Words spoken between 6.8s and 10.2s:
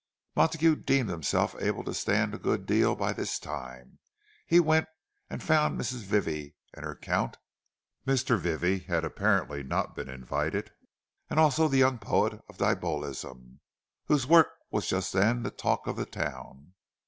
her Count (Mr. Vivie had apparently not been